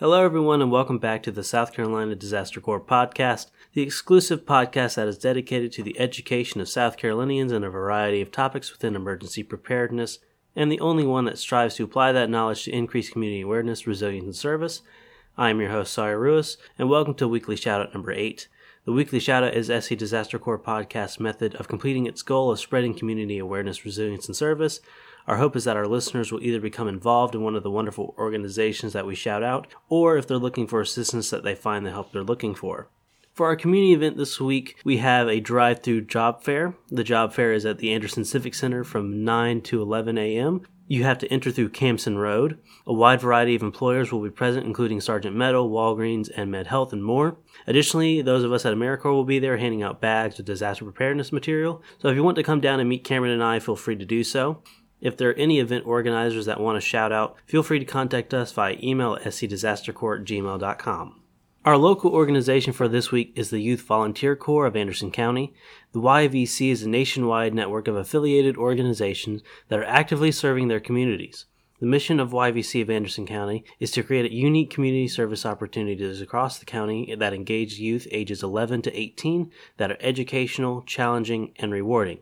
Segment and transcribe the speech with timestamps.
[0.00, 4.94] Hello, everyone, and welcome back to the South Carolina Disaster Corps podcast, the exclusive podcast
[4.94, 8.94] that is dedicated to the education of South Carolinians in a variety of topics within
[8.94, 10.20] emergency preparedness,
[10.54, 14.24] and the only one that strives to apply that knowledge to increase community awareness, resilience,
[14.24, 14.82] and service.
[15.36, 18.46] I am your host, Sawyer Ruiz, and welcome to weekly shoutout number eight.
[18.88, 22.94] The weekly shoutout is SC Disaster Corps podcast method of completing its goal of spreading
[22.94, 24.80] community awareness, resilience, and service
[25.28, 28.14] our hope is that our listeners will either become involved in one of the wonderful
[28.16, 31.90] organizations that we shout out, or if they're looking for assistance, that they find the
[31.90, 32.88] help they're looking for.
[33.38, 36.74] For our community event this week, we have a drive through job fair.
[36.88, 40.62] The job fair is at the Anderson Civic Center from 9 to 11 a.m.
[40.88, 42.58] You have to enter through Camson Road.
[42.84, 47.04] A wide variety of employers will be present, including Sargent Metal, Walgreens, and MedHealth, and
[47.04, 47.38] more.
[47.68, 51.30] Additionally, those of us at AmeriCorps will be there handing out bags of disaster preparedness
[51.30, 51.80] material.
[51.98, 54.04] So if you want to come down and meet Cameron and I, feel free to
[54.04, 54.64] do so.
[55.00, 58.34] If there are any event organizers that want to shout out, feel free to contact
[58.34, 61.20] us via email at scdisastercorps@gmail.com.
[61.64, 65.52] Our local organization for this week is the Youth Volunteer Corps of Anderson County.
[65.92, 71.46] The YVC is a nationwide network of affiliated organizations that are actively serving their communities.
[71.80, 76.58] The mission of YVC of Anderson County is to create unique community service opportunities across
[76.58, 82.20] the county that engage youth ages 11 to 18 that are educational, challenging, and rewarding.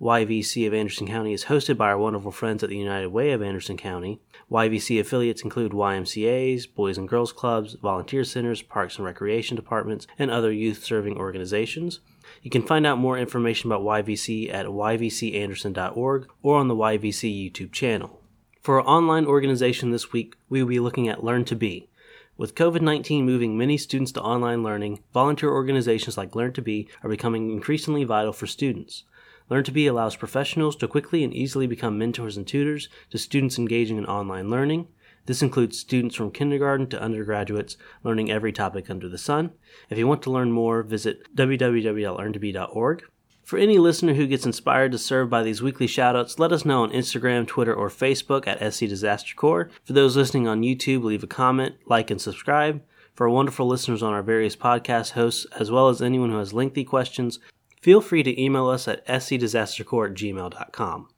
[0.00, 3.42] YVC of Anderson County is hosted by our wonderful friends at the United Way of
[3.42, 4.18] Anderson County.
[4.50, 10.30] YVC affiliates include YMCAs, Boys and Girls Clubs, volunteer centers, parks and recreation departments, and
[10.30, 12.00] other youth serving organizations.
[12.42, 17.72] You can find out more information about YVC at yvcanderson.org or on the YVC YouTube
[17.72, 18.22] channel.
[18.62, 21.90] For our online organization this week, we will be looking at Learn to Be.
[22.38, 26.88] With COVID 19 moving many students to online learning, volunteer organizations like Learn to Be
[27.02, 29.04] are becoming increasingly vital for students.
[29.50, 33.58] Learn to Be allows professionals to quickly and easily become mentors and tutors to students
[33.58, 34.86] engaging in online learning.
[35.26, 39.50] This includes students from kindergarten to undergraduates learning every topic under the sun.
[39.90, 43.02] If you want to learn more, visit www.learntobe.org.
[43.42, 46.84] For any listener who gets inspired to serve by these weekly shoutouts, let us know
[46.84, 49.68] on Instagram, Twitter, or Facebook at SC Disaster Corps.
[49.82, 52.82] For those listening on YouTube, leave a comment, like, and subscribe.
[53.14, 56.52] For our wonderful listeners on our various podcast hosts, as well as anyone who has
[56.52, 57.40] lengthy questions,
[57.80, 61.08] feel free to email us at scdisastercorps at gmail.com.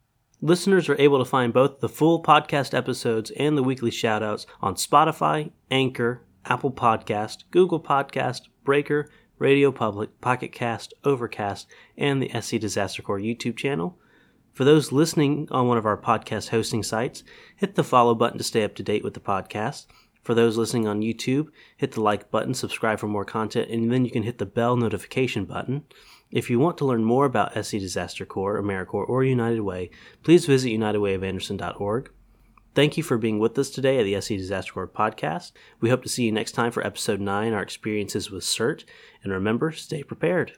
[0.41, 4.75] Listeners are able to find both the full podcast episodes and the weekly shoutouts on
[4.75, 9.09] Spotify, Anchor, Apple Podcast, Google Podcast, Breaker,
[9.39, 13.99] Radio Public, Pocket Cast, Overcast, and the SC Disaster Corps YouTube channel.
[14.53, 17.25] For those listening on one of our podcast hosting sites,
[17.56, 19.87] hit the follow button to stay up to date with the podcast.
[20.22, 24.05] For those listening on YouTube, hit the like button, subscribe for more content, and then
[24.05, 25.84] you can hit the bell notification button.
[26.31, 29.91] If you want to learn more about SC Disaster Corps, AmeriCorps, or United Way,
[30.22, 32.10] please visit unitedwayofanderson.org.
[32.75, 35.53] Thank you for being with us today at the SC Disaster Corps podcast.
[35.81, 38.84] We hope to see you next time for episode 9, our experiences with CERT.
[39.22, 40.53] And remember, stay prepared.